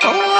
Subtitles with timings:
[0.00, 0.31] Thôi